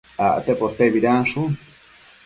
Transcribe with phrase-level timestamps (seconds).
[0.27, 1.49] acte potebidanshun